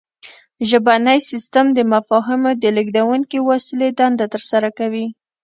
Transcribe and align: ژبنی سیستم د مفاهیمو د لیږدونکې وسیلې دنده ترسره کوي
ژبنی 0.69 1.19
سیستم 1.31 1.65
د 1.73 1.79
مفاهیمو 1.93 2.51
د 2.63 2.65
لیږدونکې 2.75 3.39
وسیلې 3.49 3.89
دنده 3.99 4.25
ترسره 4.33 4.69
کوي 4.79 5.07